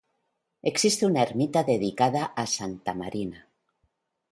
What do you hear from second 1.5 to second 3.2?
dedicada a Santa